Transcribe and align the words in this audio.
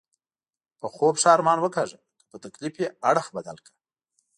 په 0.79 0.87
خوب 0.95 1.15
ښه 1.21 1.29
ارمان 1.35 1.59
وکاږه، 1.61 1.97
که 2.19 2.25
په 2.31 2.37
تکلیف 2.45 2.75
یې 2.81 2.87
اړخ 3.09 3.25
بدل 3.35 3.57
کړه. 3.65 3.77